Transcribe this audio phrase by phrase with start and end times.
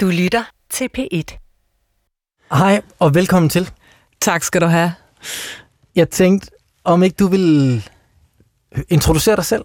[0.00, 1.38] Du lytter til P1.
[2.52, 3.70] Hej, og velkommen til.
[4.20, 4.94] Tak skal du have.
[5.94, 6.50] Jeg tænkte,
[6.84, 7.84] om ikke du vil
[8.88, 9.64] introducere dig selv?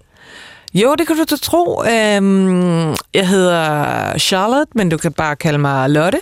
[0.73, 1.83] Jo, det kan du da tro.
[1.83, 6.21] Øhm, jeg hedder Charlotte, men du kan bare kalde mig Lotte.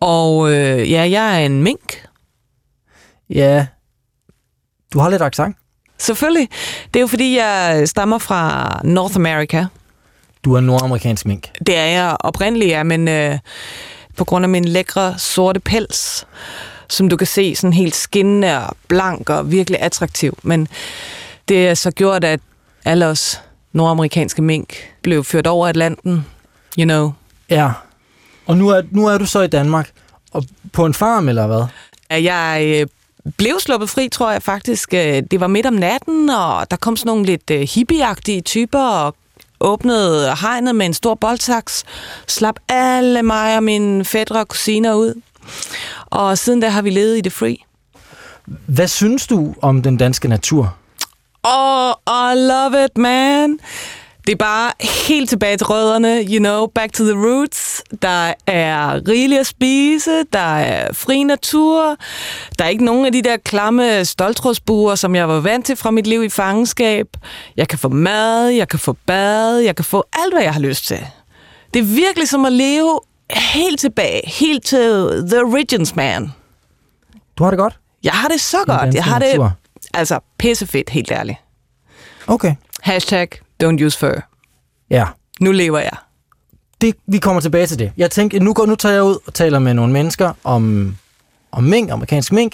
[0.00, 2.06] Og øh, ja, jeg er en mink.
[3.30, 3.66] Ja,
[4.92, 5.56] du har lidt accent.
[5.98, 6.48] Selvfølgelig.
[6.94, 9.66] Det er jo fordi, jeg stammer fra North America.
[10.46, 11.48] Du er nordamerikansk mink.
[11.66, 13.38] Det er jeg oprindeligt, ja, men øh,
[14.16, 16.26] på grund af min lækre sorte pels,
[16.88, 20.38] som du kan se, sådan helt skinnende og blank og virkelig attraktiv.
[20.42, 20.68] Men
[21.48, 22.40] det er så gjort, at
[22.84, 23.40] alle os
[23.72, 26.26] nordamerikanske mink blev ført over Atlanten,
[26.78, 27.12] you know.
[27.50, 27.70] Ja,
[28.46, 29.90] og nu er, nu er du så i Danmark,
[30.32, 31.66] og på en farm eller hvad?
[32.22, 32.86] Jeg øh,
[33.36, 34.94] blev sluppet fri, tror jeg faktisk.
[34.94, 38.88] Øh, Det var midt om natten, og der kom sådan nogle lidt øh, hippieagtige typer
[38.88, 39.14] og
[39.60, 41.84] åbnede hegnet med en stor boldsaks,
[42.26, 45.20] slap alle mig og mine fædre og kusiner ud.
[46.06, 47.56] Og siden da har vi levet i det free.
[48.46, 50.76] Hvad synes du om den danske natur?
[51.42, 53.58] Oh, I love it, man.
[54.26, 54.72] Det er bare
[55.08, 57.82] helt tilbage til rødderne, you know, back to the roots.
[58.02, 61.96] Der er rigeligt at spise, der er fri natur,
[62.58, 65.90] der er ikke nogen af de der klamme stoltrådsbuer, som jeg var vant til fra
[65.90, 67.06] mit liv i fangenskab.
[67.56, 70.60] Jeg kan få mad, jeg kan få bad, jeg kan få alt, hvad jeg har
[70.60, 71.06] lyst til.
[71.74, 76.32] Det er virkelig som at leve helt tilbage, helt til the origins, man.
[77.38, 77.78] Du har det godt?
[78.04, 78.94] Jeg har det så godt.
[78.94, 79.52] Jeg har det
[79.94, 81.38] altså pissefedt, helt ærligt.
[82.26, 82.54] Okay.
[82.82, 83.28] Hashtag
[83.64, 84.22] don't use fur.
[84.90, 85.06] Ja,
[85.40, 85.96] Nu lever jeg.
[86.80, 87.92] det, vi kommer tilbage til det.
[87.96, 90.96] Jeg tænkte, nu, går, nu tager jeg ud og taler med nogle mennesker om,
[91.52, 92.52] om mink, amerikansk mink.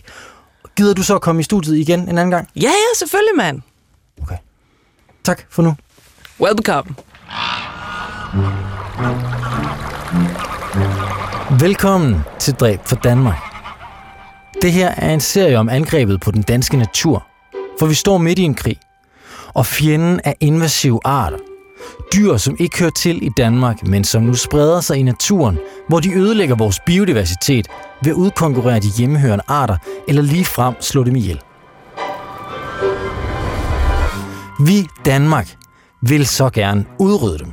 [0.77, 2.49] Gider du så komme i studiet igen en anden gang?
[2.57, 3.61] Ja, ja, selvfølgelig, mand.
[4.23, 4.37] Okay.
[5.25, 5.75] Tak for nu.
[6.41, 6.95] Welcome.
[11.61, 13.39] Velkommen til Dræb for Danmark.
[14.63, 17.27] Det her er en serie om angrebet på den danske natur,
[17.79, 18.79] for vi står midt i en krig.
[19.55, 21.39] Og fjenden er invasive arter.
[22.15, 25.59] Dyr, som ikke hører til i Danmark, men som nu spreder sig i naturen,
[25.89, 27.69] hvor de ødelægger vores biodiversitet
[28.03, 29.77] ved at udkonkurrere de hjemmehørende arter
[30.09, 31.41] eller lige frem slå dem ihjel.
[34.67, 35.57] Vi, Danmark,
[36.03, 37.53] vil så gerne udrydde dem.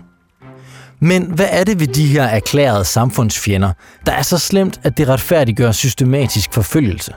[1.01, 3.73] Men hvad er det ved de her erklærede samfundsfjender,
[4.05, 7.13] der er så slemt, at det retfærdiggør systematisk forfølgelse?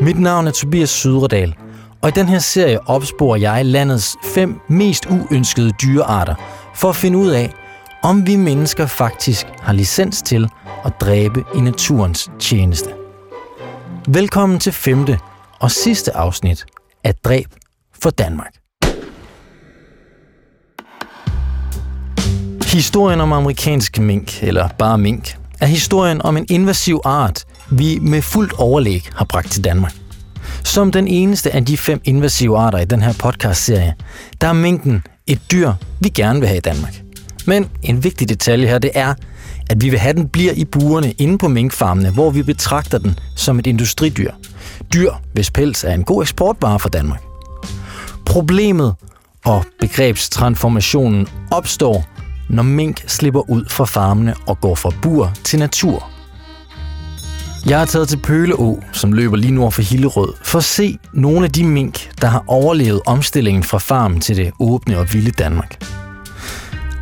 [0.00, 1.54] Mit navn er Tobias Sydredal,
[2.02, 6.34] og i den her serie opsporer jeg landets fem mest uønskede dyrearter
[6.74, 7.52] for at finde ud af,
[8.02, 10.48] om vi mennesker faktisk har licens til
[10.84, 12.90] at dræbe i naturens tjeneste.
[14.08, 15.18] Velkommen til femte
[15.60, 16.66] og sidste afsnit
[17.04, 17.48] af Dræb
[18.02, 18.52] for Danmark.
[22.66, 28.22] Historien om amerikansk mink, eller bare mink, er historien om en invasiv art, vi med
[28.22, 29.94] fuldt overlæg har bragt til Danmark.
[30.68, 33.94] Som den eneste af de fem invasive arter i den her podcastserie,
[34.40, 37.02] der er minken et dyr, vi gerne vil have i Danmark.
[37.46, 39.14] Men en vigtig detalje her, det er,
[39.70, 43.18] at vi vil have den bliver i burene inde på minkfarmene, hvor vi betragter den
[43.36, 44.32] som et industridyr.
[44.92, 47.22] Dyr, hvis pels er en god eksportvare for Danmark.
[48.26, 48.94] Problemet
[49.44, 52.04] og begrebstransformationen opstår,
[52.48, 56.17] når mink slipper ud fra farmene og går fra bur til natur.
[57.66, 61.44] Jeg er taget til Pøleå, som løber lige nord for Hillerød, for at se nogle
[61.44, 65.84] af de mink, der har overlevet omstillingen fra farmen til det åbne og vilde Danmark.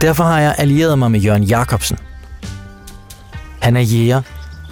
[0.00, 1.98] Derfor har jeg allieret mig med Jørgen Jacobsen.
[3.62, 4.22] Han er jæger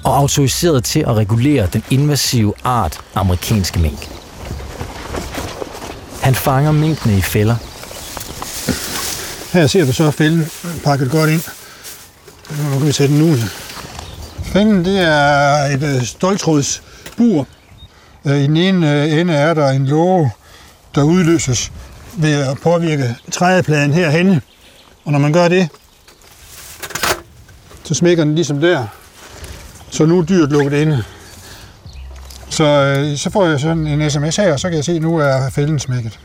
[0.04, 4.08] og autoriseret til at regulere den invasive art amerikanske mink.
[6.22, 7.56] Han fanger minkene i fælder
[9.52, 10.46] Her ser du så fælden
[10.84, 11.42] pakket godt ind.
[12.72, 13.38] Nu kan vi sætte den ud.
[14.54, 17.46] Fælden det er et øh, stoltrådsbur.
[18.24, 20.30] Øh, I den ene øh, ende er der en låge,
[20.94, 21.72] der udløses
[22.16, 24.40] ved at påvirke trædepladen herhenne.
[25.04, 25.68] Og når man gør det,
[27.84, 28.86] så smækker den ligesom der.
[29.90, 31.04] Så nu er dyret lukket inde.
[32.50, 35.02] Så, øh, så får jeg sådan en sms her, og så kan jeg se, at
[35.02, 36.18] nu er fælden smækket.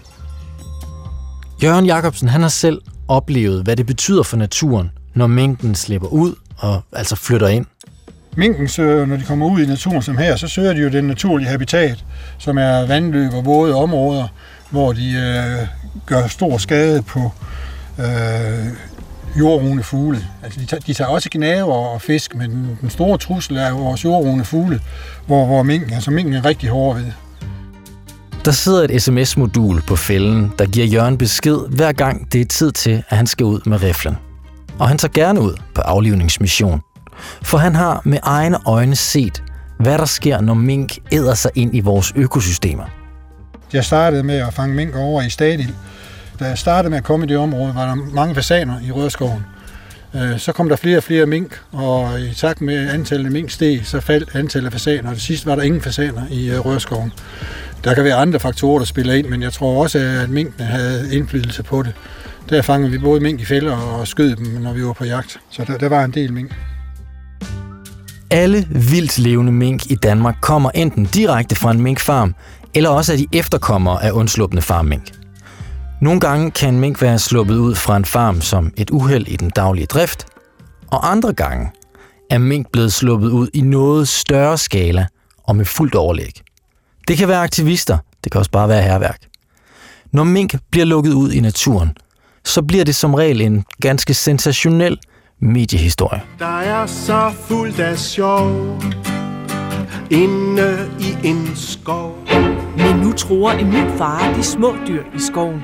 [1.63, 6.35] Jørgen Jacobsen han har selv oplevet, hvad det betyder for naturen, når mængden slipper ud
[6.57, 7.65] og altså flytter ind.
[8.39, 11.03] Minken, så, når de kommer ud i naturen som her, så søger de jo den
[11.03, 12.05] naturlige habitat,
[12.37, 14.27] som er vandløb og våde områder,
[14.69, 15.67] hvor de øh,
[16.05, 17.31] gør stor skade på
[17.99, 18.67] øh,
[19.39, 20.19] jordrugende fugle.
[20.43, 23.69] Altså, de, tager, de tager også gnaver og fisk, men den, den store trussel er
[23.69, 24.79] jo vores jordrugende fugle,
[25.27, 27.05] hvor, hvor minken, altså minken er rigtig hård ved.
[28.45, 32.71] Der sidder et sms-modul på fælden, der giver Jørgen besked hver gang det er tid
[32.71, 34.17] til, at han skal ud med riflen.
[34.79, 36.81] og han tager gerne ud på aflivningsmission.
[37.41, 39.43] For han har med egne øjne set,
[39.79, 42.83] hvad der sker, når mink æder sig ind i vores økosystemer.
[43.73, 45.75] Jeg startede med at fange mink over i Stadil.
[46.39, 49.45] Da jeg startede med at komme i det område, var der mange fasaner i Rødskoven.
[50.15, 53.49] Øh, så kom der flere og flere mink, og i takt med antallet af mink
[53.49, 55.09] steg, så faldt antallet af fasaner.
[55.09, 57.11] Og til sidst var der ingen fasaner i øh, Rødskoven.
[57.83, 61.15] Der kan være andre faktorer, der spiller ind, men jeg tror også, at minkene havde
[61.15, 61.93] indflydelse på det.
[62.49, 65.39] Der fangede vi både mink i fælder og skød dem, når vi var på jagt.
[65.49, 66.51] Så der, der var en del mink.
[68.31, 72.35] Alle vildt levende mink i Danmark kommer enten direkte fra en minkfarm,
[72.73, 75.11] eller også er de efterkommere af undslupne farmmink.
[76.01, 79.35] Nogle gange kan en mink være sluppet ud fra en farm som et uheld i
[79.35, 80.25] den daglige drift,
[80.87, 81.71] og andre gange
[82.29, 85.07] er mink blevet sluppet ud i noget større skala
[85.43, 86.41] og med fuldt overlæg.
[87.07, 89.19] Det kan være aktivister, det kan også bare være herværk.
[90.11, 91.97] Når mink bliver lukket ud i naturen,
[92.45, 94.97] så bliver det som regel en ganske sensationel
[95.39, 96.21] mediehistorie.
[96.39, 98.77] Der er så fuldt af sjov
[100.09, 102.17] inde i en skov.
[102.77, 105.63] Men nu tror en ny fare de små dyr i skoven.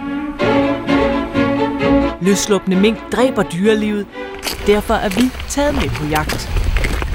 [2.22, 4.06] Løsluppende mink dræber dyrelivet.
[4.68, 6.50] Derfor er vi taget med på jagt.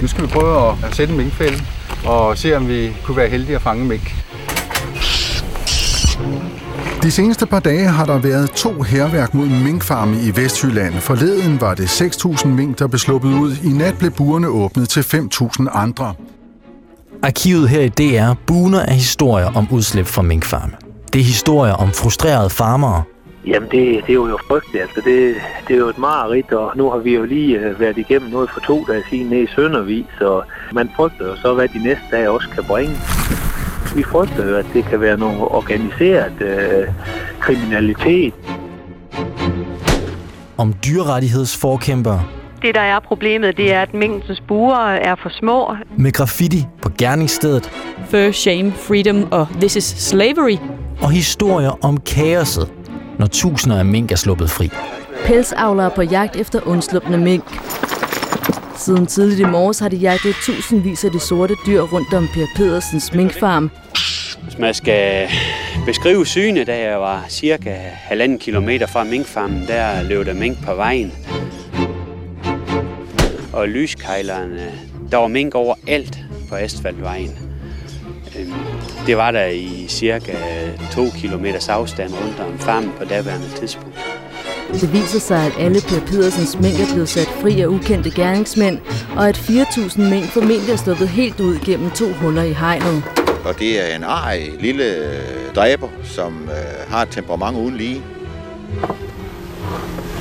[0.03, 1.59] Nu skal vi prøve at sætte en minkfælde
[2.07, 4.15] og se, om vi kunne være heldige at fange mink.
[7.03, 10.95] De seneste par dage har der været to herværk mod minkfarme i Vestjylland.
[10.95, 13.53] Forleden var det 6.000 mink, der blev sluppet ud.
[13.65, 16.15] I nat blev burene åbnet til 5.000 andre.
[17.23, 20.73] Arkivet her i DR buner af historier om udslip fra minkfarme.
[21.13, 23.03] Det er historier om frustrerede farmere.
[23.47, 24.83] Jamen, det, det er jo frygteligt.
[24.83, 25.35] Altså, det,
[25.69, 28.51] det er jo et mareridt, og nu har vi jo lige øh, været igennem noget
[28.51, 30.43] for to dage siden nede i Søndervig, så
[30.73, 32.97] man frygter jo så, hvad de næste dage også kan bringe.
[33.97, 36.89] Vi frygter jo, at det kan være noget organiseret øh,
[37.41, 38.35] kriminalitet.
[40.57, 42.23] Om dyrrettighedsforkæmpere
[42.63, 45.75] Det, der er problemet, det er, at mængdens buer er for små.
[45.97, 47.71] med graffiti på gerningsstedet
[48.11, 50.57] Fur, shame, freedom og this is slavery.
[51.03, 52.73] og historier om kaoset,
[53.19, 54.71] når tusinder af mink er sluppet fri.
[55.27, 57.45] Pelsavlere på jagt efter undslupne mink.
[58.81, 62.47] Siden tidligt i morges har de jagtet tusindvis af de sorte dyr rundt om Per
[62.57, 63.71] Pedersens minkfarm.
[64.43, 65.29] Hvis man skal
[65.87, 70.75] beskrive synet, da jeg var cirka halvanden kilometer fra minkfarmen, der løb der mink på
[70.75, 71.13] vejen.
[73.53, 74.73] Og lyskejlerne,
[75.11, 76.19] der var mink overalt
[76.49, 77.39] på asfaltvejen.
[78.39, 78.53] Øhm,
[79.07, 80.33] det var der i cirka
[80.93, 83.99] 2 kilometers afstand rundt om farmen på daværende tidspunkt.
[84.73, 88.79] Det viser sig, at alle Per Pedersens mink er blevet sat fri af ukendte gerningsmænd,
[89.17, 93.03] og at 4.000 mink formentlig er sluppet helt ud gennem to huller i hegnet.
[93.45, 95.11] Og det er en ej lille
[95.57, 98.03] dræber, som øh, har et temperament uden lige.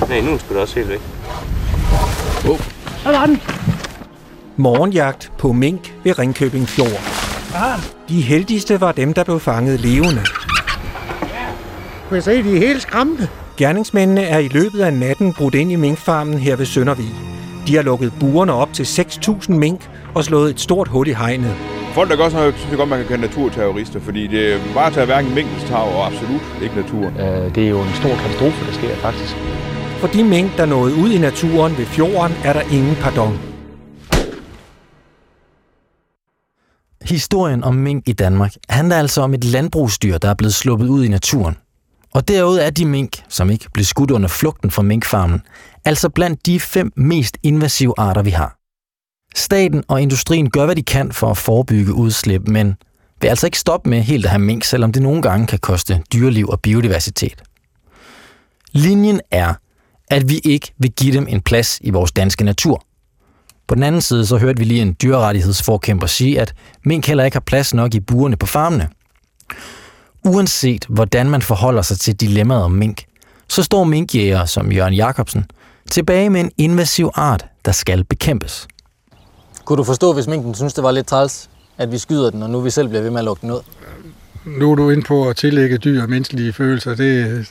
[0.09, 1.01] Nej, nu skal du også helt væk.
[4.57, 7.01] Morgenjagt på mink ved Ringkøbing Fjord.
[8.09, 10.21] De heldigste var dem, der blev fanget levende.
[12.07, 13.29] Kunne jeg se, de er helt skræmte.
[13.59, 17.09] Gerningsmændene er i løbet af natten brudt ind i minkfarmen her ved Søndervig.
[17.67, 21.55] De har lukket burerne op til 6.000 mink og slået et stort hul i hegnet.
[21.93, 24.91] Folk, der gør sådan noget, synes jeg godt, man kan kalde naturterrorister, fordi det bare
[24.91, 27.13] tager hverken minkens tag og absolut ikke naturen.
[27.55, 29.35] Det er jo en stor katastrofe, der sker faktisk.
[29.99, 33.39] For de mink, der nåede ud i naturen ved fjorden, er der ingen pardon.
[37.01, 41.03] Historien om mink i Danmark handler altså om et landbrugsdyr, der er blevet sluppet ud
[41.03, 41.57] i naturen.
[42.13, 45.41] Og derude er de mink, som ikke blev skudt under flugten fra minkfarmen,
[45.85, 48.55] altså blandt de fem mest invasive arter, vi har.
[49.35, 52.75] Staten og industrien gør, hvad de kan for at forebygge udslip, men
[53.21, 56.03] vil altså ikke stoppe med helt at have mink, selvom det nogle gange kan koste
[56.13, 57.43] dyreliv og biodiversitet.
[58.71, 59.53] Linjen er,
[60.07, 62.85] at vi ikke vil give dem en plads i vores danske natur.
[63.67, 66.53] På den anden side så hørte vi lige en dyrerettighedsforkæmper sige, at
[66.85, 68.89] mink heller ikke har plads nok i burene på farmene.
[70.23, 73.03] Uanset hvordan man forholder sig til dilemmaet om mink,
[73.47, 75.45] så står minkjæger som Jørgen Jacobsen
[75.91, 78.67] tilbage med en invasiv art, der skal bekæmpes.
[79.65, 82.49] Kunne du forstå, hvis minken synes, det var lidt træls, at vi skyder den, og
[82.49, 83.59] nu vi selv bliver ved med at lukke den ud?
[84.45, 86.95] Nu er du inde på at tillægge dyr menneskelige følelser.
[86.95, 87.45] Det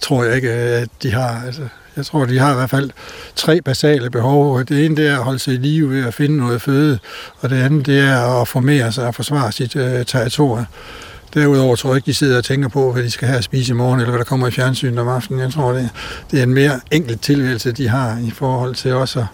[0.00, 1.42] tror jeg ikke, at de har.
[1.46, 1.62] Altså,
[1.96, 2.90] jeg tror, de har i hvert fald
[3.36, 4.64] tre basale behov.
[4.64, 6.98] Det ene det er at holde sig i live ved at finde noget føde,
[7.40, 10.66] og det andet det er at formere sig og forsvare sit øh, territorium.
[11.34, 13.72] Derudover tror jeg ikke, de sidder og tænker på, hvad de skal have at spise
[13.72, 15.40] i morgen, eller hvad der kommer i fjernsynet om aftenen.
[15.40, 15.90] Jeg tror, det,
[16.30, 19.26] det er en mere enkelt tilværelse, de har i forhold til os og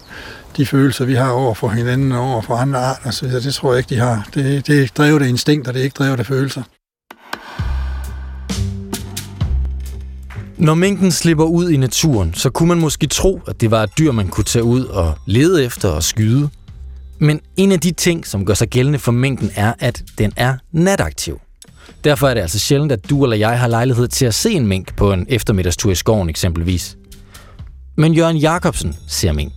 [0.57, 3.11] de følelser, vi har over for hinanden og over for andre arter.
[3.11, 4.29] Så det tror jeg ikke, de har.
[4.33, 6.63] Det, det er drevet af instinkt, og det er ikke drevet af følelser.
[10.57, 13.89] Når minken slipper ud i naturen, så kunne man måske tro, at det var et
[13.99, 16.49] dyr, man kunne tage ud og lede efter og skyde.
[17.19, 20.57] Men en af de ting, som gør sig gældende for minken, er, at den er
[20.71, 21.39] nataktiv.
[22.05, 24.67] Derfor er det altså sjældent, at du eller jeg har lejlighed til at se en
[24.67, 26.97] mink på en eftermiddagstur i skoven eksempelvis.
[27.97, 29.53] Men Jørgen Jacobsen ser mink.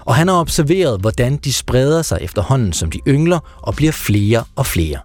[0.00, 4.44] Og han har observeret, hvordan de spreder sig efterhånden, som de yngler og bliver flere
[4.56, 4.98] og flere.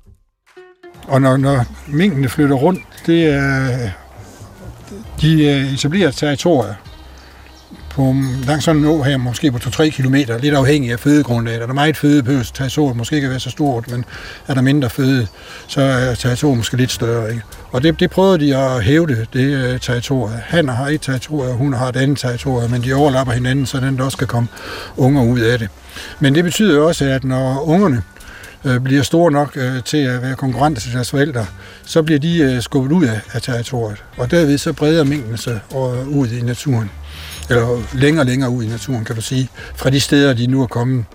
[1.08, 3.90] Og når, når minkene flytter rundt, det er,
[5.22, 6.74] de øh, etablerer territorier
[7.98, 8.16] på
[8.48, 11.62] langs sådan en å her, måske på 2-3 km, lidt afhængig af fødegrundlaget.
[11.62, 14.06] Er der meget føde på territoriet, måske ikke være så stort, men
[14.48, 15.28] er der mindre føde,
[15.68, 17.30] så øh, er territoriet måske lidt større.
[17.30, 17.42] Ikke?
[17.72, 20.40] Og det, det prøvede de at hæve det, det territoriet.
[20.46, 23.80] Han har et territorium, og hun har et andet territorium, men de overlapper hinanden, så
[23.80, 24.48] den der også kan komme
[24.98, 25.70] unger ud af det.
[26.20, 28.04] Men det betyder også, at når ungerne
[28.66, 31.46] øh, bliver store nok øh, til at være konkurrenter til deres forældre,
[31.86, 34.04] så bliver de øh, skubbet ud af, af territoriet.
[34.18, 35.60] Og derved så breder mængden sig
[36.08, 36.92] ud i naturen.
[37.50, 40.62] Eller længere og længere ud i naturen, kan du sige, fra de steder, de nu
[40.62, 41.06] er kommet.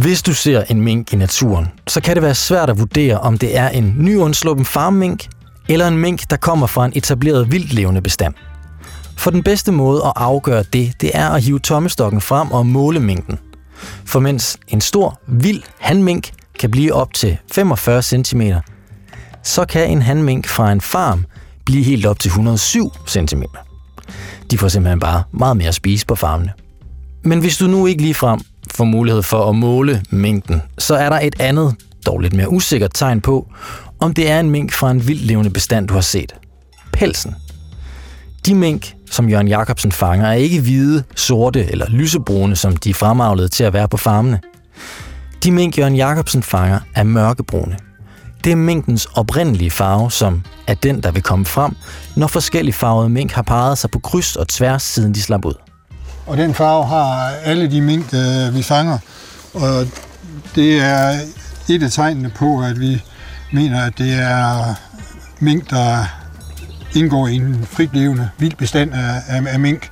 [0.00, 3.38] Hvis du ser en mink i naturen, så kan det være svært at vurdere, om
[3.38, 5.26] det er en nyundsluppen farmmink,
[5.68, 8.34] eller en mink, der kommer fra en etableret vildlevende bestand.
[9.16, 13.00] For den bedste måde at afgøre det, det er at hive tommestokken frem og måle
[13.00, 13.38] mængden.
[14.04, 18.42] For mens en stor, vild hanmink kan blive op til 45 cm,
[19.42, 21.24] så kan en hanmink fra en farm
[21.64, 23.42] blive helt op til 107 cm.
[24.50, 26.52] De får simpelthen bare meget mere at spise på farmene.
[27.22, 31.08] Men hvis du nu ikke lige frem får mulighed for at måle mængden, så er
[31.08, 31.74] der et andet,
[32.06, 33.48] dog lidt mere usikkert tegn på,
[34.00, 36.34] om det er en mink fra en vildlevende bestand, du har set.
[36.92, 37.34] Pelsen.
[38.46, 42.94] De mink, som Jørgen Jacobsen fanger, er ikke hvide, sorte eller lysebrune, som de er
[42.94, 44.40] fremavlede til at være på farmene.
[45.44, 47.76] De mink, Jørgen Jacobsen fanger, er mørkebrune.
[48.44, 51.76] Det er minkens oprindelige farve, som er den, der vil komme frem,
[52.16, 55.54] når forskellige farvede mink har parret sig på kryds og tværs, siden de slap ud.
[56.26, 58.12] Og den farve har alle de mink,
[58.52, 58.98] vi fanger.
[59.54, 59.86] Og
[60.54, 61.20] det er
[61.68, 63.02] et af tegnene på, at vi
[63.52, 64.74] mener, at det er
[65.40, 66.04] mink, der
[66.94, 69.90] indgår i en fritlevende vild bestand af, af, af mink.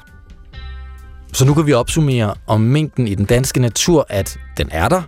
[1.32, 5.02] Så nu kan vi opsummere om minken i den danske natur, at den er der,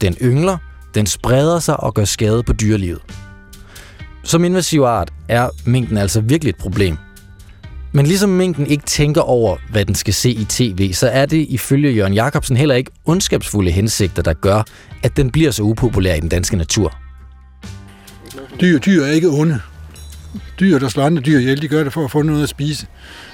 [0.00, 0.56] den yngler,
[0.94, 3.00] den spreder sig og gør skade på dyrelivet.
[4.24, 6.96] Som invasiv art er minken altså virkelig et problem.
[7.92, 11.46] Men ligesom minken ikke tænker over, hvad den skal se i tv, så er det
[11.48, 14.62] ifølge Jørgen Jacobsen heller ikke ondskabsfulde hensigter, der gør,
[15.02, 16.94] at den bliver så upopulær i den danske natur.
[18.60, 19.60] Dyr, dyr er ikke onde.
[20.60, 22.86] Dyr, der slår andre dyr ihjel, de gør det for at få noget at spise.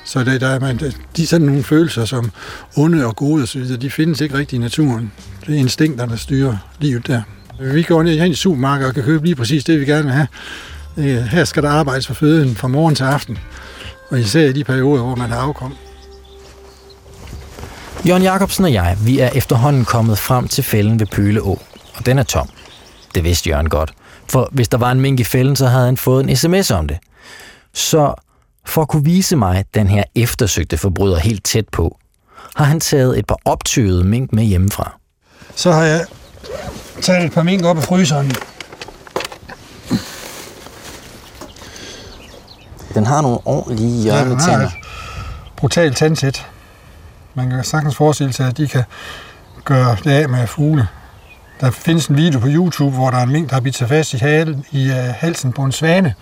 [0.04, 0.80] Så der, der er man,
[1.16, 2.30] de sådan nogle følelser som
[2.76, 5.12] onde og gode osv., de findes ikke rigtigt i naturen.
[5.46, 7.22] Det er instinkter, der styrer livet der.
[7.60, 10.12] Vi går ned hen i supermarkedet og kan købe lige præcis det, vi gerne vil
[10.12, 10.28] have.
[11.22, 13.38] Her skal der arbejdes for føden fra morgen til aften.
[14.10, 15.74] Og især i de perioder, hvor man har afkom.
[18.06, 21.58] Jørgen Jacobsen og jeg, vi er efterhånden kommet frem til fælden ved Pøleå,
[21.94, 22.48] og den er tom.
[23.14, 23.92] Det vidste Jørgen godt,
[24.28, 26.88] for hvis der var en mink i fælden, så havde han fået en sms om
[26.88, 26.98] det.
[27.74, 28.14] Så
[28.66, 31.98] for at kunne vise mig den her eftersøgte forbryder helt tæt på,
[32.54, 34.98] har han taget et par optøede mink med hjemmefra.
[35.54, 36.06] Så har jeg
[37.02, 38.32] taget et par mink op af fryseren.
[42.94, 44.60] Den har nogle ordentlige hjørnetænder.
[44.60, 44.70] Ja,
[45.56, 46.46] brutalt tandsæt.
[47.34, 48.84] Man kan sagtens forestille sig, at de kan
[49.64, 50.88] gøre det af med fugle.
[51.60, 53.88] Der findes en video på YouTube, hvor der er en mink, der har bidt sig
[53.88, 56.14] fast i, halen, i uh, halsen på en svane.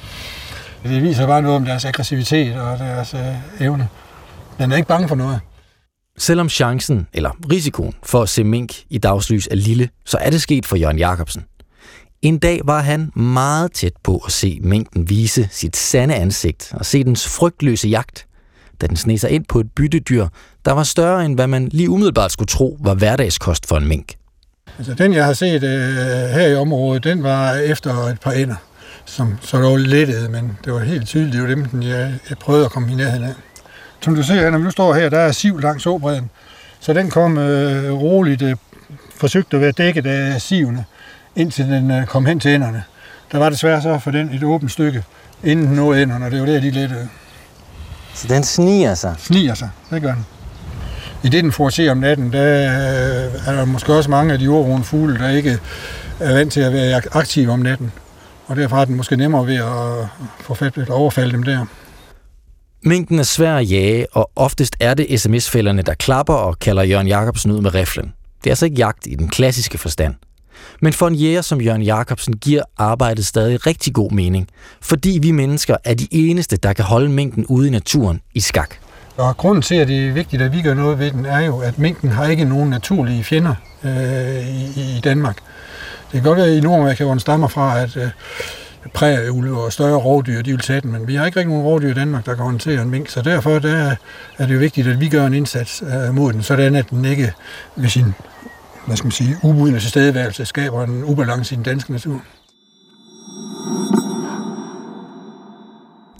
[0.83, 3.21] Det viser bare noget om deres aggressivitet og deres uh,
[3.61, 3.88] evne.
[4.59, 5.40] Den er ikke bange for noget.
[6.18, 10.42] Selvom chancen eller risikoen for at se mink i dagslys er lille, så er det
[10.42, 11.44] sket for Jørgen Jacobsen.
[12.23, 16.87] En dag var han meget tæt på at se minken vise sit sande ansigt og
[16.87, 18.26] se dens frygtløse jagt,
[18.80, 20.26] da den sneg sig ind på et byttedyr,
[20.64, 24.14] der var større end hvad man lige umiddelbart skulle tro var hverdagskost for en mink.
[24.78, 25.94] Altså, den, jeg har set øh,
[26.28, 28.56] her i området, den var efter et par ender,
[29.04, 32.64] som så lå lettede, men det var helt tydeligt, det var dem, jeg, jeg prøvede
[32.64, 33.35] at komme i nærheden af.
[34.05, 36.31] Som du ser, når du står her, der er siv langs åbredden,
[36.81, 37.43] så den kom uh,
[38.03, 38.53] roligt, uh,
[39.17, 40.85] forsøgte at være dækket af sivene,
[41.37, 42.85] indtil den uh, kom hen til enderne.
[43.33, 45.05] Der var desværre så for den et åbent stykke,
[45.45, 47.09] inden den nåede enderne, og det var der, de lettede.
[48.15, 49.15] Så den sniger sig?
[49.19, 50.27] Sniger sig, det gør den.
[51.23, 52.43] I det, den får se om natten, der
[53.47, 55.59] er der måske også mange af de jordrugende fugle, der ikke
[56.21, 57.93] er vant til at være aktive om natten.
[58.47, 61.67] Og derfor har den måske nemmere ved at få fat overfalde dem der.
[62.87, 67.09] Minken er svær at jage, og oftest er det sms-fælderne, der klapper og kalder Jørgen
[67.09, 68.12] Jacobsen ud med riflen.
[68.38, 70.14] Det er altså ikke jagt i den klassiske forstand.
[70.81, 74.49] Men for en jæger som Jørgen Jacobsen giver arbejdet stadig rigtig god mening,
[74.81, 78.75] fordi vi mennesker er de eneste, der kan holde mængden ude i naturen i skak.
[79.17, 81.59] Og grunden til, at det er vigtigt, at vi gør noget ved den, er jo,
[81.59, 85.37] at mængden har ikke nogen naturlige fjender øh, i, i Danmark.
[86.12, 88.09] Det kan godt være i Nordamerika, hvor den stammer fra, at øh,
[88.93, 91.91] prærieulve og større rovdyr, de vil tage den, men vi har ikke rigtig nogen rovdyr
[91.91, 93.97] i Danmark, der kan håndtere en mink, så derfor der
[94.38, 97.05] er det jo vigtigt, at vi gør en indsats øh, mod den, sådan at den
[97.05, 97.33] ikke
[97.76, 98.14] ved sin
[98.87, 102.23] hvad skal man sige, ubudne tilstedeværelse skaber en ubalance i den danske natur.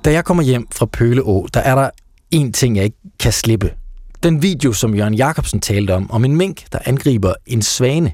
[0.05, 1.91] Da jeg kommer hjem fra Pøleå, der er der
[2.31, 3.75] en ting, jeg ikke kan slippe.
[4.23, 8.13] Den video, som Jørgen Jacobsen talte om, om en mink, der angriber en svane.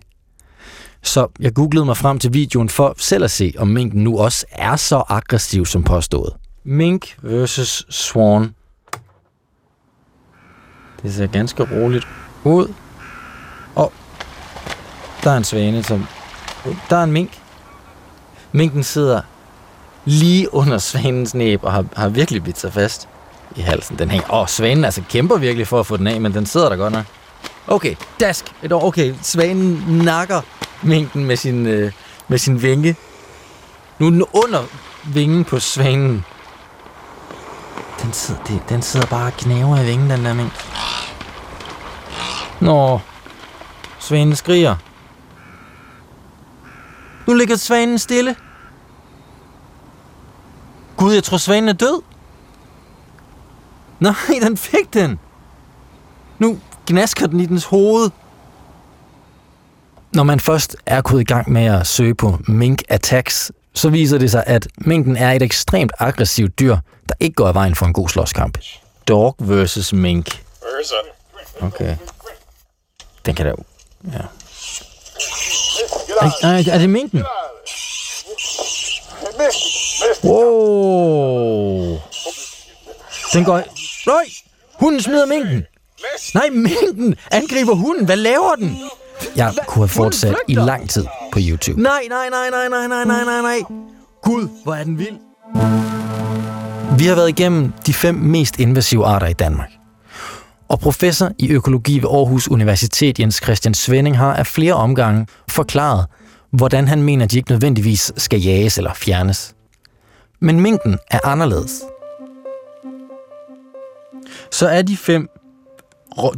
[1.02, 4.46] Så jeg googlede mig frem til videoen for selv at se, om minken nu også
[4.52, 6.32] er så aggressiv som påstået.
[6.64, 8.54] Mink versus swan.
[11.02, 12.08] Det ser ganske roligt
[12.44, 12.74] ud.
[13.74, 13.92] Og
[15.24, 16.06] der er en svane, som...
[16.90, 17.38] Der er en mink.
[18.52, 19.20] Minken sidder
[20.04, 23.08] lige under svanens næb og har, har virkelig bidt sig fast
[23.56, 23.98] i halsen.
[23.98, 24.34] Den hænger...
[24.34, 26.92] Åh, svanen altså kæmper virkelig for at få den af, men den sidder der godt
[26.92, 27.04] nok.
[27.66, 28.44] Okay, dask.
[28.62, 28.84] Et år.
[28.84, 30.40] Okay, svanen nakker
[30.82, 31.92] minken med sin, øh,
[32.28, 32.96] med sin vinge.
[33.98, 34.64] Nu er den under
[35.04, 36.24] vingen på svanen.
[38.02, 40.66] Den sidder, det, den sidder bare og knæver i vingen, den der mink.
[42.60, 43.00] Nå,
[43.98, 44.76] svanen skriger.
[47.26, 48.36] Nu ligger svanen stille.
[50.96, 52.02] Gud, jeg tror svanen er død.
[54.00, 55.18] Nej, den fik den.
[56.38, 58.10] Nu gnasker den i dens hoved.
[60.12, 64.18] Når man først er gået i gang med at søge på mink attacks, så viser
[64.18, 66.76] det sig, at minken er et ekstremt aggressivt dyr,
[67.08, 68.58] der ikke går af vejen for en god slåskamp.
[69.08, 70.42] Dog versus mink.
[71.60, 71.96] Okay.
[73.26, 73.52] Den kan da...
[74.12, 74.18] Ja.
[76.20, 77.24] Er, er, er det minken?
[80.24, 81.98] Wow.
[83.32, 83.62] Den går...
[84.06, 84.24] Nej!
[84.74, 85.66] Hunden smider minken!
[86.34, 88.04] Nej, minken angriber hunden.
[88.04, 88.76] Hvad laver den?
[89.36, 91.82] Jeg kunne have fortsat i lang tid på YouTube.
[91.82, 93.58] Nej, nej, nej, nej, nej, nej, nej, nej, nej.
[94.22, 95.16] Gud, hvor er den vild.
[96.98, 99.70] Vi har været igennem de fem mest invasive arter i Danmark.
[100.68, 106.06] Og professor i økologi ved Aarhus Universitet Jens Christian Svending har af flere omgange forklaret,
[106.52, 109.54] hvordan han mener, de ikke nødvendigvis skal jages eller fjernes.
[110.40, 111.82] Men minken er anderledes.
[114.50, 115.28] Så er de fem,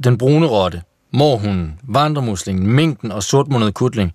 [0.04, 4.12] den brune rotte, morhunden, vandremuslingen, minken og sortmundet kutling,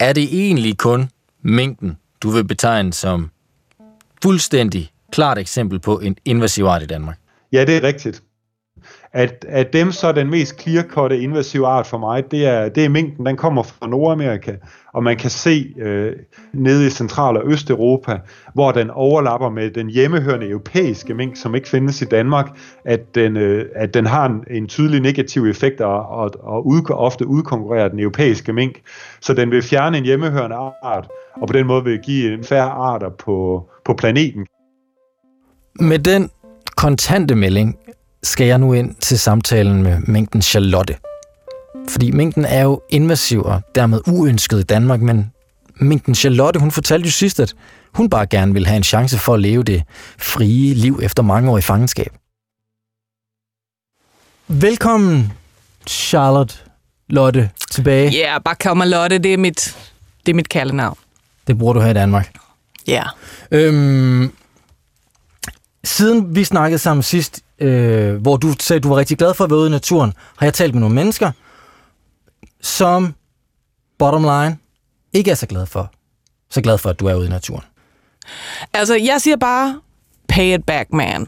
[0.00, 1.10] er det egentlig kun
[1.42, 3.30] minken, du vil betegne som
[4.22, 7.18] fuldstændig klart eksempel på en invasiv art i Danmark?
[7.52, 8.22] Ja, det er rigtigt
[9.16, 12.88] at, at dem så den mest clear invasive art for mig, det er, det er
[12.88, 14.52] minken, den kommer fra Nordamerika,
[14.92, 16.12] og man kan se øh,
[16.52, 18.18] nede i Central- og Østeuropa,
[18.54, 23.36] hvor den overlapper med den hjemmehørende europæiske mink, som ikke findes i Danmark, at den,
[23.36, 27.88] øh, at den har en, en tydelig negativ effekt og, og, og ud, ofte udkonkurrerer
[27.88, 28.80] den europæiske mink.
[29.20, 31.08] Så den vil fjerne en hjemmehørende art,
[31.40, 34.46] og på den måde vil give en færre arter på, på planeten.
[35.80, 36.30] Med den
[36.76, 37.76] kontante melding
[38.26, 40.96] skal jeg nu ind til samtalen med mængden Charlotte.
[41.88, 45.32] Fordi mængden er jo invasiv og dermed uønsket i Danmark, men
[45.80, 47.54] mængden Charlotte, hun fortalte jo sidst, at
[47.92, 49.82] hun bare gerne vil have en chance for at leve det
[50.18, 52.12] frie liv efter mange år i fangenskab.
[54.48, 55.32] Velkommen,
[55.88, 56.54] Charlotte
[57.08, 58.10] Lotte, tilbage.
[58.10, 59.76] Ja, yeah, bare kom Lotte, det er mit,
[60.26, 60.98] det er mit kaldenavn.
[61.46, 62.34] Det bruger du her i Danmark.
[62.86, 63.04] Ja.
[63.52, 63.68] Yeah.
[63.68, 64.32] Øhm,
[65.84, 69.44] siden vi snakkede sammen sidst, øh, hvor du sagde, at du var rigtig glad for
[69.44, 71.32] at være ude i naturen, har jeg talt med nogle mennesker,
[72.60, 73.14] som
[73.98, 74.58] bottom line
[75.12, 75.92] ikke er så glad for,
[76.50, 77.64] så glad for, at du er ude i naturen.
[78.72, 79.80] Altså, jeg siger bare,
[80.28, 81.26] pay it back, man.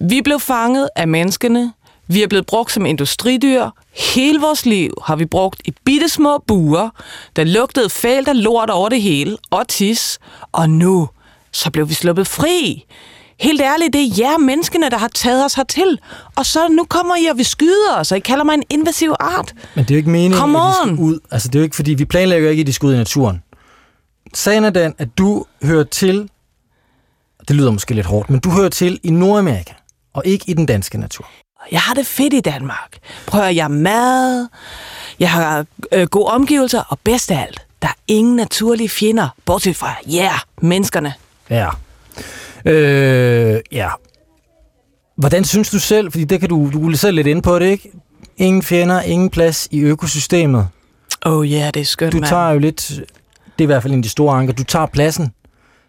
[0.00, 1.72] Vi blev fanget af menneskene.
[2.06, 3.70] Vi er blevet brugt som industridyr.
[4.14, 6.90] Hele vores liv har vi brugt i bitte små buer,
[7.36, 10.18] der lugtede fælt af lort over det hele, og tis.
[10.52, 11.08] Og nu,
[11.52, 12.84] så blev vi sluppet fri.
[13.40, 15.98] Helt ærligt, det er jer menneskene, der har taget os hertil.
[16.36, 19.14] Og så nu kommer I og vi skyder os, og I kalder mig en invasiv
[19.20, 19.54] art.
[19.74, 21.18] Men det er jo ikke meningen, Come at de skal ud.
[21.30, 23.42] Altså, det er jo ikke, fordi vi planlægger ikke, at de skal ud i naturen.
[24.34, 26.28] Sagen er den, at du hører til,
[27.48, 29.72] det lyder måske lidt hårdt, men du hører til i Nordamerika,
[30.14, 31.26] og ikke i den danske natur.
[31.72, 32.98] Jeg har det fedt i Danmark.
[33.26, 34.48] Prøver jeg mad,
[35.18, 39.76] jeg har øh, gode omgivelser, og bedst af alt, der er ingen naturlige fjender, bortset
[39.76, 41.14] fra, ja, yeah, menneskerne.
[41.50, 41.68] Ja,
[42.64, 43.88] Øh, ja.
[45.16, 47.92] Hvordan synes du selv, fordi det kan du, du selv lidt ind på det, ikke?
[48.36, 50.68] Ingen fjender, ingen plads i økosystemet.
[51.22, 53.04] Oh ja, yeah, det er skønt, Du tager jo lidt, det
[53.58, 55.32] er i hvert fald en af de store anker, du tager pladsen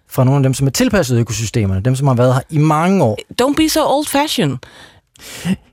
[0.09, 3.03] fra nogle af dem, som er tilpasset økosystemerne, dem, som har været her i mange
[3.03, 3.17] år.
[3.41, 4.57] Don't be so old-fashioned.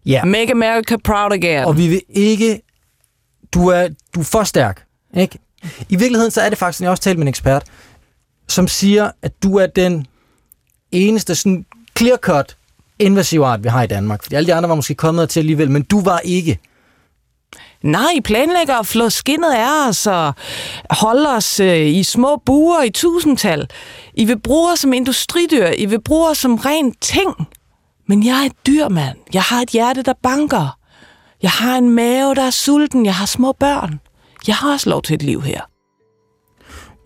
[0.06, 0.24] Ja.
[0.24, 1.64] Make America proud again.
[1.64, 2.60] Og vi vil ikke...
[3.54, 4.84] Du er, du er for stærk,
[5.16, 5.38] ikke?
[5.88, 7.64] I virkeligheden så er det faktisk, jeg også talt med en ekspert,
[8.48, 10.06] som siger, at du er den
[10.92, 11.66] eneste sådan
[11.98, 12.56] clear-cut
[12.98, 14.22] invasive art, vi har i Danmark.
[14.22, 16.58] Fordi alle de andre var måske kommet til alligevel, men du var ikke.
[17.82, 20.34] Nej, planlægger at flå skinnet af os og
[20.90, 23.68] holde os øh, i små buer i tusindtal.
[24.14, 25.66] I vil bruge os som industridyr.
[25.78, 27.30] I vil bruge os som ren ting.
[28.08, 29.18] Men jeg er et dyr, mand.
[29.34, 30.78] Jeg har et hjerte, der banker.
[31.42, 33.06] Jeg har en mave, der er sulten.
[33.06, 34.00] Jeg har små børn.
[34.46, 35.60] Jeg har også lov til et liv her.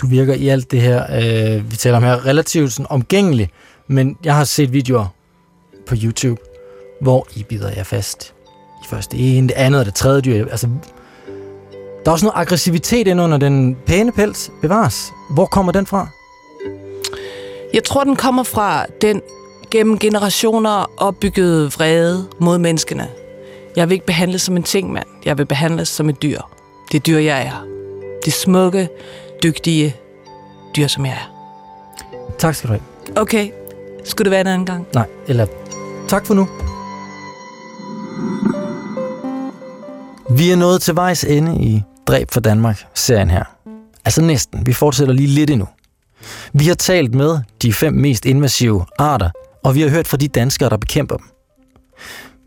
[0.00, 3.50] Du virker i alt det her, øh, vi taler om her, relativt sådan omgængelig,
[3.86, 5.06] men jeg har set videoer
[5.86, 6.40] på YouTube,
[7.00, 8.34] hvor I bider jer fast
[8.84, 10.46] i først det ene, det andet og det tredje dyr.
[10.50, 10.68] Altså,
[12.04, 15.12] der er også noget aggressivitet ind under den pæne pels bevares.
[15.30, 16.08] Hvor kommer den fra?
[17.74, 19.22] Jeg tror, den kommer fra den
[19.70, 23.08] gennem generationer opbyggede vrede mod menneskene.
[23.76, 25.06] Jeg vil ikke behandles som en ting, mand.
[25.24, 26.40] Jeg vil behandles som et dyr.
[26.92, 27.66] Det dyr, jeg er.
[28.24, 28.88] Det smukke,
[29.42, 29.96] dygtige
[30.76, 31.32] dyr, som jeg er.
[32.38, 33.22] Tak skal du have.
[33.22, 33.50] Okay.
[34.06, 34.86] Skulle det være en anden gang?
[34.94, 35.46] Nej, eller
[36.08, 36.48] tak for nu.
[40.36, 43.44] Vi er nået til vejs ende i Dræb for Danmark-serien her.
[44.04, 44.66] Altså næsten.
[44.66, 45.68] Vi fortsætter lige lidt endnu.
[46.52, 49.30] Vi har talt med de fem mest invasive arter,
[49.64, 51.26] og vi har hørt fra de danskere, der bekæmper dem.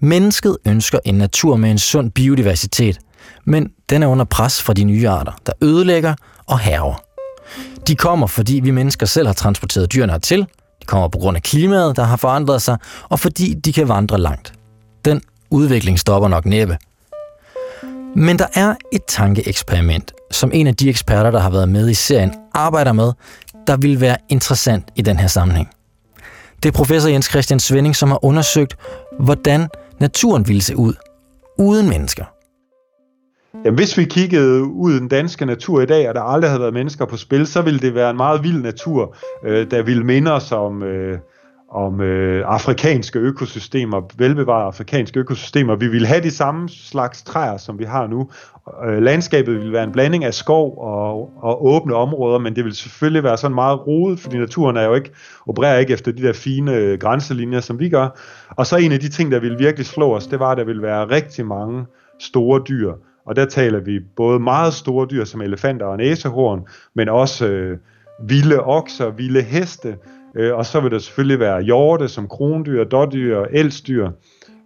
[0.02, 3.00] Mennesket ønsker en natur med en sund biodiversitet,
[3.46, 6.16] men den er under pres fra de nye arter, der ødelægger
[6.48, 7.02] og hæver.
[7.88, 10.48] De kommer, fordi vi mennesker selv har transporteret dyrene hertil.
[10.90, 12.78] Kommer på grund af klimaet, der har forandret sig,
[13.10, 14.54] og fordi de kan vandre langt.
[15.06, 16.78] Den udvikling stopper nok næppe.
[18.16, 21.94] Men der er et tankeeksperiment, som en af de eksperter, der har været med i
[21.94, 23.14] serien, arbejder med,
[23.68, 25.70] der vil være interessant i den her sammenhæng.
[26.64, 28.76] Det er professor Jens Christian Svending, som har undersøgt,
[29.20, 29.68] hvordan
[30.00, 30.94] naturen ville se ud
[31.58, 32.26] uden mennesker.
[33.54, 33.60] Mm.
[33.66, 36.62] Jamen, hvis vi kiggede ud i den danske natur i dag, og der aldrig havde
[36.62, 40.04] været mennesker på spil, så ville det være en meget vild natur, øh, der ville
[40.04, 41.18] minde os om, øh,
[41.72, 45.76] om øh, afrikanske økosystemer, velbevarede afrikanske økosystemer.
[45.76, 48.30] Vi ville have de samme slags træer, som vi har nu.
[48.86, 52.76] Øh, landskabet ville være en blanding af skov og, og åbne områder, men det ville
[52.76, 55.12] selvfølgelig være sådan meget rodet, fordi naturen er jo ikke,
[55.48, 58.08] opererer ikke efter de der fine øh, grænselinjer, som vi gør.
[58.50, 60.64] Og så en af de ting, der ville virkelig slå os, det var, at der
[60.64, 61.86] ville være rigtig mange
[62.20, 62.94] store dyr.
[63.30, 67.78] Og der taler vi både meget store dyr som elefanter og næsehorn, men også øh,
[68.24, 69.98] vilde okser, vilde heste,
[70.36, 74.10] øh, og så vil der selvfølgelig være hjorte som krondyr, dådyr og elsdyr.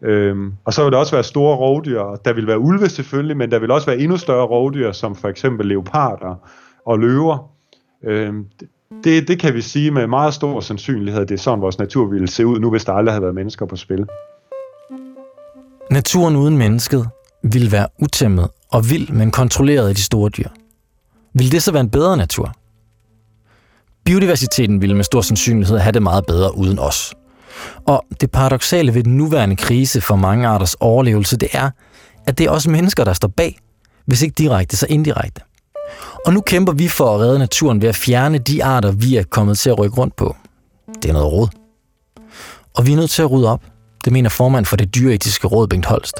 [0.02, 3.52] Øhm, og så vil der også være store rovdyr, der vil være ulve selvfølgelig, men
[3.52, 6.36] der vil også være endnu større rovdyr, som for eksempel leoparder
[6.86, 7.52] og løver.
[8.04, 8.45] Øhm,
[9.04, 12.28] det, det kan vi sige med meget stor sandsynlighed, det er sådan vores natur ville
[12.28, 14.08] se ud nu, hvis der aldrig havde været mennesker på spil.
[15.91, 17.10] Naturen uden mennesket
[17.43, 20.49] ville være utæmmet og vild, men kontrolleret af de store dyr.
[21.34, 22.53] Vil det så være en bedre natur?
[24.06, 27.13] Biodiversiteten ville med stor sandsynlighed have det meget bedre uden os.
[27.88, 31.69] Og det paradoxale ved den nuværende krise for mange arters overlevelse, det er,
[32.27, 33.60] at det er også mennesker, der står bag,
[34.06, 35.41] hvis ikke direkte, så indirekte.
[36.25, 39.23] Og nu kæmper vi for at redde naturen ved at fjerne de arter, vi er
[39.23, 40.36] kommet til at rykke rundt på.
[41.03, 41.47] Det er noget råd.
[42.75, 43.62] Og vi er nødt til at rydde op.
[44.06, 46.15] Det mener formand for det dyreetiske råd, Bengt Holst.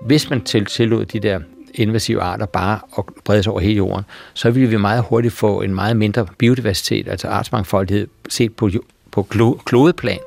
[0.00, 1.40] Hvis man til, tillod de der
[1.74, 5.60] invasive arter bare at brede sig over hele jorden, så ville vi meget hurtigt få
[5.60, 8.70] en meget mindre biodiversitet, altså artsmangfoldighed, set på,
[9.10, 9.22] på
[9.64, 10.18] klodeplan.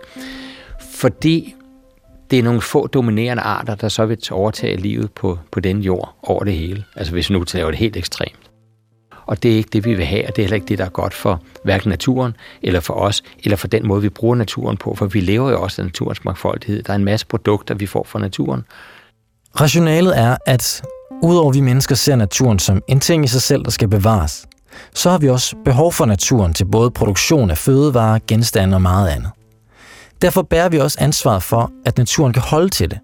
[0.91, 1.55] Fordi
[2.31, 6.15] det er nogle få dominerende arter, der så vil overtage livet på, på den jord
[6.23, 6.83] over det hele.
[6.95, 8.39] Altså hvis vi nu tager det helt ekstremt.
[9.25, 10.85] Og det er ikke det, vi vil have, og det er heller ikke det, der
[10.85, 14.77] er godt for hverken naturen, eller for os, eller for den måde, vi bruger naturen
[14.77, 16.83] på, for vi lever jo også af naturens mangfoldighed.
[16.83, 18.65] Der er en masse produkter, vi får fra naturen.
[19.61, 20.83] Rationalet er, at
[21.23, 24.45] udover vi mennesker ser naturen som en ting i sig selv, der skal bevares,
[24.93, 29.09] så har vi også behov for naturen til både produktion af fødevarer, genstande og meget
[29.09, 29.31] andet.
[30.21, 32.99] Derfor bærer vi også ansvaret for, at naturen kan holde til det.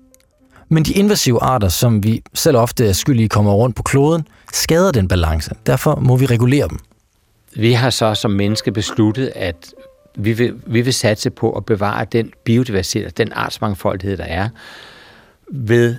[0.70, 4.92] Men de invasive arter, som vi selv ofte er skyldige kommer rundt på kloden, skader
[4.92, 5.52] den balance.
[5.66, 6.80] Derfor må vi regulere dem.
[7.56, 9.74] Vi har så som menneske besluttet, at
[10.16, 14.50] vi vil, vi vil satse på at bevare den biodiversitet, den artsmangfoldighed, der er,
[15.52, 15.96] ved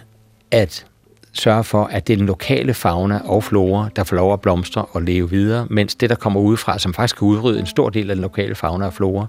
[0.50, 0.86] at
[1.32, 4.84] sørge for, at det er den lokale fauna og flora, der får lov at blomstre
[4.84, 8.10] og leve videre, mens det, der kommer udefra, som faktisk kan udrydde en stor del
[8.10, 9.26] af den lokale fauna og flora,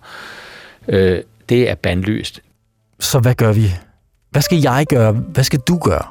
[0.88, 2.42] øh, det er bandlyst.
[3.00, 3.74] Så hvad gør vi?
[4.30, 5.12] Hvad skal jeg gøre?
[5.12, 6.04] Hvad skal du gøre?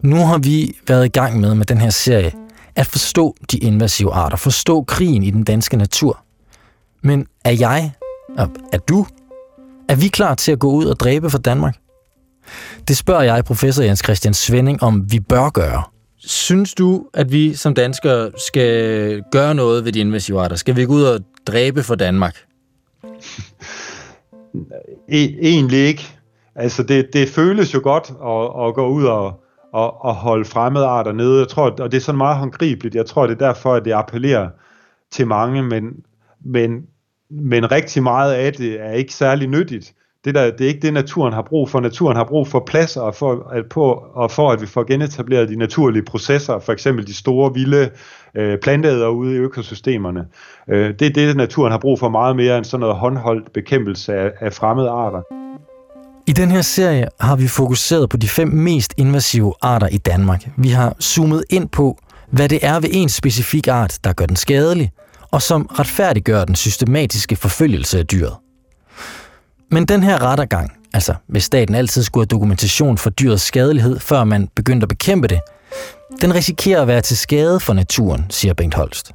[0.00, 2.32] Nu har vi været i gang med med den her serie
[2.76, 6.24] at forstå de invasive arter, forstå krigen i den danske natur.
[7.02, 7.92] Men er jeg,
[8.38, 9.06] og er du,
[9.88, 11.76] er vi klar til at gå ud og dræbe for Danmark?
[12.88, 15.82] Det spørger jeg professor Jens Christian Svending, om vi bør gøre.
[16.18, 20.56] Synes du, at vi som danskere skal gøre noget ved de invasive arter?
[20.56, 22.36] Skal vi gå ud og dræbe for Danmark?
[25.08, 26.08] E- egentlig ikke.
[26.54, 30.84] Altså, det, det føles jo godt at, at gå ud og, og, og holde fremmede
[30.84, 31.38] arter nede.
[31.38, 32.94] Jeg tror, og det er sådan meget håndgribeligt.
[32.94, 34.48] Jeg tror, det er derfor, at det appellerer
[35.10, 35.84] til mange, men,
[36.44, 36.82] men,
[37.30, 39.94] men rigtig meget af det er ikke særlig nyttigt.
[40.24, 41.80] Det, der, det er ikke det, naturen har brug for.
[41.80, 45.48] Naturen har brug for plads og for, at, på, og for at vi får genetableret
[45.48, 47.90] de naturlige processer, for eksempel de store, vilde
[48.34, 50.24] øh, planteæder ude i økosystemerne.
[50.68, 54.14] Øh, det er det, naturen har brug for meget mere end sådan noget håndholdt bekæmpelse
[54.14, 55.22] af, af fremmede arter.
[56.26, 60.48] I den her serie har vi fokuseret på de fem mest invasive arter i Danmark.
[60.56, 61.98] Vi har zoomet ind på,
[62.30, 64.90] hvad det er ved en specifik art, der gør den skadelig,
[65.30, 68.47] og som retfærdiggør den systematiske forfølgelse af dyret.
[69.70, 74.24] Men den her rettergang, altså hvis staten altid skulle have dokumentation for dyrets skadelighed, før
[74.24, 75.40] man begyndte at bekæmpe det,
[76.20, 79.12] den risikerer at være til skade for naturen, siger Bengt Holst.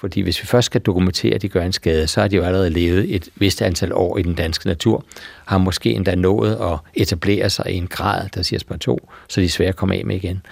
[0.00, 2.42] Fordi hvis vi først skal dokumentere, at de gør en skade, så har de jo
[2.42, 5.04] allerede levet et vist antal år i den danske natur,
[5.44, 9.40] har måske endda nået at etablere sig i en grad, der siger spørg 2, så
[9.40, 10.42] de er svære at komme af med igen.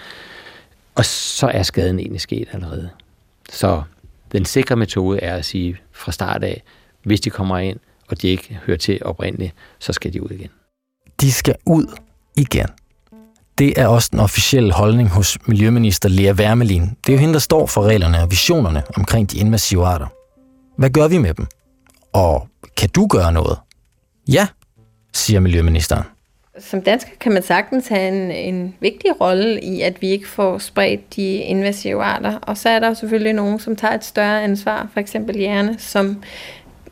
[0.95, 2.89] Og så er skaden egentlig sket allerede.
[3.51, 3.81] Så
[4.31, 6.63] den sikre metode er at sige fra start af,
[7.03, 10.49] hvis de kommer ind, og de ikke hører til oprindeligt, så skal de ud igen.
[11.21, 11.85] De skal ud
[12.35, 12.67] igen.
[13.57, 16.81] Det er også den officielle holdning hos Miljøminister Lea Wermelin.
[16.81, 20.07] Det er jo hende, der står for reglerne og visionerne omkring de invasive arter.
[20.77, 21.47] Hvad gør vi med dem?
[22.13, 23.57] Og kan du gøre noget?
[24.27, 24.47] Ja,
[25.13, 26.03] siger Miljøministeren.
[26.59, 30.57] Som dansker kan man sagtens have en, en vigtig rolle i, at vi ikke får
[30.57, 32.39] spredt de invasive arter.
[32.41, 36.23] Og så er der selvfølgelig nogen, som tager et større ansvar, for eksempel hjerne, som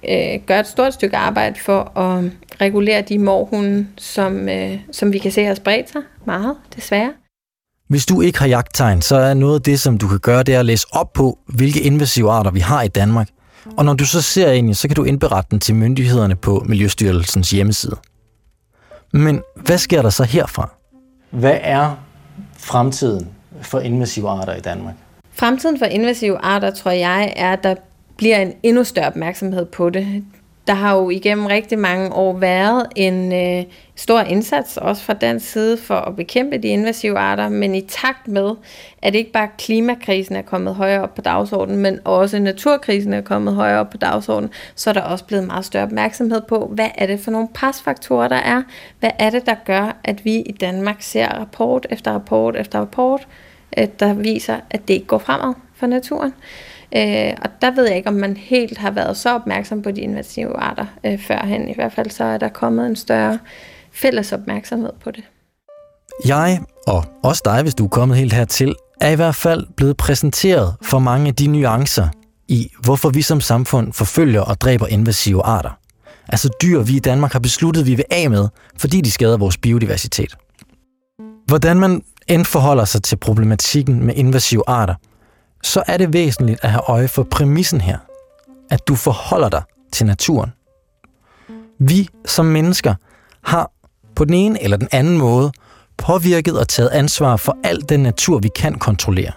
[0.09, 5.17] øh, gør et stort stykke arbejde for at regulere de morhunde, som, øh, som vi
[5.17, 7.13] kan se har spredt sig meget, desværre.
[7.87, 10.55] Hvis du ikke har jagttegn, så er noget af det, som du kan gøre, det
[10.55, 13.29] er at læse op på, hvilke invasive arter vi har i Danmark.
[13.77, 17.51] Og når du så ser ind, så kan du indberette den til myndighederne på Miljøstyrelsens
[17.51, 17.95] hjemmeside.
[19.13, 20.69] Men hvad sker der så herfra?
[21.29, 21.95] Hvad er
[22.57, 23.27] fremtiden
[23.61, 24.95] for invasive arter i Danmark?
[25.33, 27.75] Fremtiden for invasive arter, tror jeg, er, at der
[28.21, 30.23] bliver en endnu større opmærksomhed på det.
[30.67, 33.63] Der har jo igennem rigtig mange år været en øh,
[33.95, 38.27] stor indsats, også fra den side, for at bekæmpe de invasive arter, men i takt
[38.27, 38.51] med,
[39.01, 43.53] at ikke bare klimakrisen er kommet højere op på dagsordenen, men også naturkrisen er kommet
[43.53, 47.07] højere op på dagsordenen, så er der også blevet meget større opmærksomhed på, hvad er
[47.07, 48.63] det for nogle presfaktorer, der er?
[48.99, 53.27] Hvad er det, der gør, at vi i Danmark ser rapport efter rapport efter rapport,
[53.77, 56.33] øh, der viser, at det ikke går fremad for naturen?
[56.37, 59.91] Øh, Øh, og der ved jeg ikke, om man helt har været så opmærksom på
[59.91, 61.69] de invasive arter øh, førhen.
[61.69, 63.39] I hvert fald så er der kommet en større
[63.91, 65.23] fælles opmærksomhed på det.
[66.25, 69.97] Jeg, og også dig, hvis du er kommet helt hertil, er i hvert fald blevet
[69.97, 72.07] præsenteret for mange af de nuancer
[72.47, 75.77] i, hvorfor vi som samfund forfølger og dræber invasive arter.
[76.29, 79.57] Altså dyr, vi i Danmark har besluttet, vi vil af med, fordi de skader vores
[79.57, 80.35] biodiversitet.
[81.45, 84.95] Hvordan man end forholder sig til problematikken med invasive arter–
[85.63, 87.97] så er det væsentligt at have øje for præmissen her.
[88.69, 90.53] At du forholder dig til naturen.
[91.79, 92.95] Vi som mennesker
[93.43, 93.71] har
[94.15, 95.51] på den ene eller den anden måde
[95.97, 99.31] påvirket og taget ansvar for al den natur, vi kan kontrollere.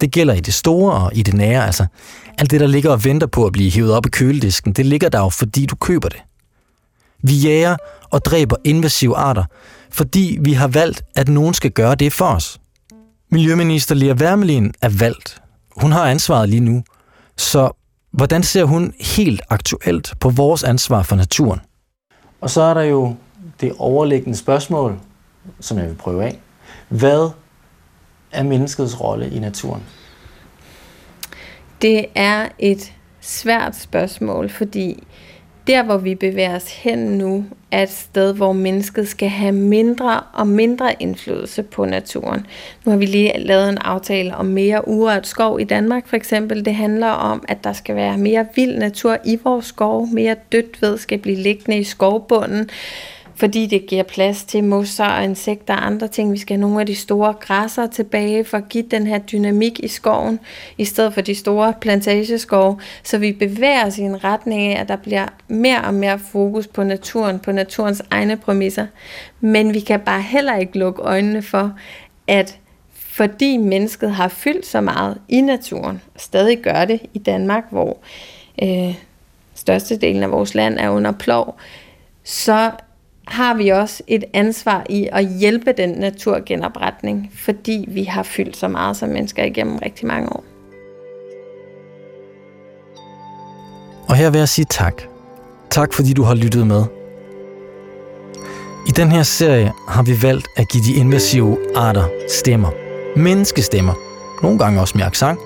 [0.00, 1.86] Det gælder i det store og i det nære, altså
[2.38, 5.08] alt det, der ligger og venter på at blive hivet op i køledisken, det ligger
[5.08, 6.22] der jo, fordi du køber det.
[7.22, 7.76] Vi jager
[8.10, 9.44] og dræber invasive arter,
[9.90, 12.60] fordi vi har valgt, at nogen skal gøre det for os.
[13.30, 15.42] Miljøminister Lea Wermelin er valgt.
[15.76, 16.84] Hun har ansvaret lige nu.
[17.36, 17.70] Så
[18.10, 21.60] hvordan ser hun helt aktuelt på vores ansvar for naturen?
[22.40, 23.16] Og så er der jo
[23.60, 24.98] det overliggende spørgsmål,
[25.60, 26.38] som jeg vil prøve af.
[26.88, 27.30] Hvad
[28.32, 29.82] er menneskets rolle i naturen?
[31.82, 35.04] Det er et svært spørgsmål, fordi
[35.66, 40.20] der, hvor vi bevæger os hen nu, er et sted, hvor mennesket skal have mindre
[40.32, 42.46] og mindre indflydelse på naturen.
[42.84, 46.64] Nu har vi lige lavet en aftale om mere urørt skov i Danmark for eksempel.
[46.64, 50.08] Det handler om, at der skal være mere vild natur i vores skov.
[50.12, 52.70] Mere dødt ved skal blive liggende i skovbunden
[53.36, 56.32] fordi det giver plads til mosser og insekter og andre ting.
[56.32, 59.80] Vi skal have nogle af de store græsser tilbage for at give den her dynamik
[59.80, 60.40] i skoven,
[60.78, 64.88] i stedet for de store plantageskove, så vi bevæger os i en retning af, at
[64.88, 68.86] der bliver mere og mere fokus på naturen, på naturens egne præmisser.
[69.40, 71.72] Men vi kan bare heller ikke lukke øjnene for,
[72.26, 72.58] at
[72.92, 77.98] fordi mennesket har fyldt så meget i naturen, og stadig gør det i Danmark, hvor
[78.62, 78.94] øh,
[79.54, 81.56] størstedelen af vores land er under plov,
[82.24, 82.70] så
[83.26, 88.68] har vi også et ansvar i at hjælpe den naturgenopretning, fordi vi har fyldt så
[88.68, 90.44] meget som mennesker igennem rigtig mange år.
[94.08, 95.02] Og her vil jeg sige tak.
[95.70, 96.84] Tak fordi du har lyttet med.
[98.88, 102.70] I den her serie har vi valgt at give de invasive arter stemmer.
[103.16, 103.94] Menneskestemmer.
[104.42, 105.38] Nogle gange også med accent,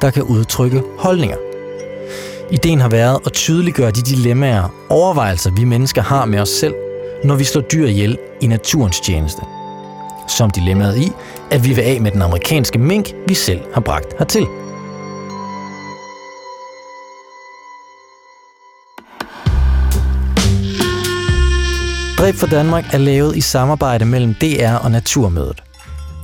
[0.00, 1.36] der kan udtrykke holdninger.
[2.50, 6.74] Ideen har været at tydeliggøre de dilemmaer, overvejelser vi mennesker har med os selv,
[7.24, 9.42] når vi slår dyr ihjel i naturens tjeneste.
[10.28, 11.12] Som dilemmaet i,
[11.50, 14.46] at vi vil af med den amerikanske mink, vi selv har bragt hertil.
[22.18, 25.62] Dræb for Danmark er lavet i samarbejde mellem DR og Naturmødet.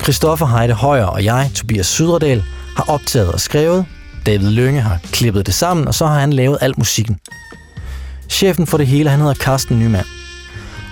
[0.03, 2.45] Christoffer Heide Højer og jeg, Tobias Sydredal,
[2.77, 3.87] har optaget og skrevet.
[4.27, 7.21] David Lønge har klippet det sammen, og så har han lavet al musikken.
[8.29, 10.05] Chefen for det hele, han hedder Carsten Nyman.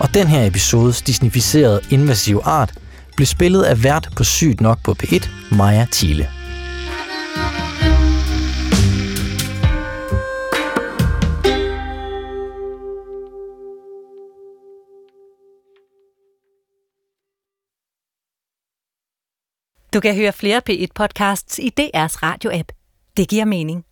[0.01, 2.75] Og den her episodes disnificerede invasiv art
[3.17, 6.29] blev spillet af vært på Sygt Nok på P1, Maja Thiele.
[19.95, 22.69] Du kan høre flere P1-podcasts i DR's radio-app.
[23.17, 23.85] Det giver mening.